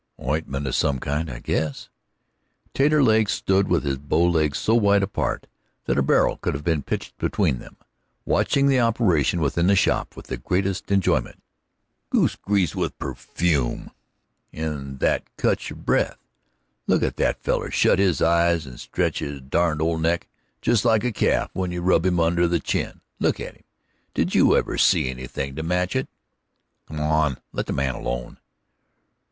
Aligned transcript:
"Ointment 0.19 0.65
of 0.65 0.73
some 0.73 0.97
kind, 0.97 1.29
I 1.29 1.37
guess." 1.37 1.87
Taterleg 2.73 3.29
stood 3.29 3.67
with 3.67 3.83
his 3.83 3.99
bow 3.99 4.23
legs 4.23 4.57
so 4.57 4.73
wide 4.73 5.03
apart 5.03 5.45
that 5.85 5.99
a 5.99 6.01
barrel 6.01 6.37
could 6.37 6.55
have 6.55 6.63
been 6.63 6.81
pitched 6.81 7.15
between 7.19 7.59
them, 7.59 7.77
watching 8.25 8.65
the 8.65 8.79
operation 8.79 9.41
within 9.41 9.67
the 9.67 9.75
shop 9.75 10.15
with 10.15 10.25
the 10.25 10.37
greatest 10.37 10.89
enjoyment. 10.89 11.43
"Goose 12.09 12.35
grease, 12.35 12.75
with 12.75 12.97
pre 12.97 13.13
fume 13.13 13.91
in 14.51 14.93
it 14.95 14.99
that 15.01 15.37
cuts 15.37 15.69
your 15.69 15.77
breath. 15.77 16.17
Look 16.87 17.03
at 17.03 17.17
that 17.17 17.43
feller 17.43 17.69
shut 17.69 17.99
his 17.99 18.23
eyes 18.23 18.65
and 18.65 18.79
stretch 18.79 19.19
his 19.19 19.39
derned 19.39 19.83
old 19.83 20.01
neck! 20.01 20.27
Just 20.63 20.83
like 20.83 21.03
a 21.03 21.11
calf 21.11 21.51
when 21.53 21.69
you 21.71 21.83
rub 21.83 22.07
him 22.07 22.19
under 22.19 22.47
the 22.47 22.59
chin. 22.59 23.01
Look 23.19 23.39
at 23.39 23.53
him 23.53 23.65
did 24.15 24.33
you 24.33 24.57
ever 24.57 24.79
see 24.79 25.11
anything 25.11 25.55
to 25.57 25.61
match 25.61 25.95
it?" 25.95 26.07
"Come 26.87 26.99
on 26.99 27.37
let 27.53 27.67
the 27.67 27.73
man 27.73 27.93
alone." 27.93 28.39